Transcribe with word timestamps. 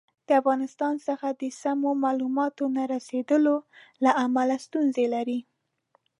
د 0.27 0.29
افغانستان 0.41 0.93
څخه 1.07 1.27
د 1.41 1.43
سمو 1.61 1.91
معلوماتو 2.03 2.63
نه 2.77 2.83
رسېدلو 2.93 3.55
له 4.03 4.11
امله 4.25 4.55
ستونزې 4.65 5.05
لري. 5.15 5.39